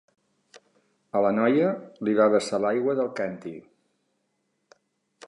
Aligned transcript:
A 1.19 1.19
la 1.25 1.31
noia, 1.35 1.67
li 2.09 2.15
va 2.21 2.27
vessar 2.37 2.61
l'aigua 2.65 2.97
del 3.01 3.13
càntir. 3.21 3.55